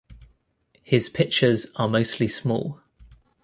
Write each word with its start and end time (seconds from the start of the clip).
His 0.81 1.09
pictures 1.09 1.67
are 1.75 1.87
mostly 1.87 2.27
small. 2.27 2.81